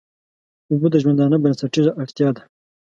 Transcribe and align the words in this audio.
اوبه 0.69 0.87
د 0.91 0.95
ژوندانه 1.03 1.37
بنسټيزه 1.43 1.91
اړتيا 2.01 2.29
ده. 2.35 2.41